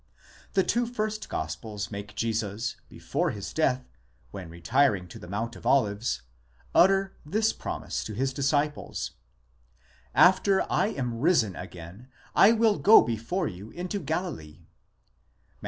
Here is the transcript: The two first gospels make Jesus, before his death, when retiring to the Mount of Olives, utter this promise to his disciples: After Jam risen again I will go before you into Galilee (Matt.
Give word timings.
The 0.53 0.63
two 0.63 0.87
first 0.87 1.29
gospels 1.29 1.91
make 1.91 2.15
Jesus, 2.15 2.75
before 2.89 3.29
his 3.29 3.53
death, 3.53 3.85
when 4.31 4.49
retiring 4.49 5.07
to 5.09 5.19
the 5.19 5.27
Mount 5.27 5.55
of 5.55 5.63
Olives, 5.63 6.23
utter 6.73 7.15
this 7.23 7.53
promise 7.53 8.03
to 8.05 8.15
his 8.15 8.33
disciples: 8.33 9.11
After 10.15 10.61
Jam 10.67 11.19
risen 11.19 11.55
again 11.55 12.07
I 12.33 12.51
will 12.51 12.79
go 12.79 13.03
before 13.03 13.47
you 13.47 13.69
into 13.69 13.99
Galilee 13.99 14.61
(Matt. 14.61 14.67